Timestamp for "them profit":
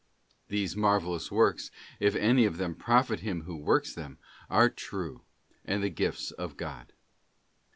2.57-3.19